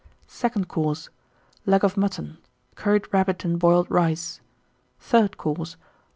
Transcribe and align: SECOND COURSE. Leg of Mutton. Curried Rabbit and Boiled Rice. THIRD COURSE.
SECOND 0.25 0.67
COURSE. 0.67 1.09
Leg 1.67 1.83
of 1.85 1.95
Mutton. 1.95 2.39
Curried 2.73 3.13
Rabbit 3.13 3.45
and 3.45 3.59
Boiled 3.59 3.91
Rice. 3.91 4.41
THIRD 4.99 5.37
COURSE. 5.37 5.75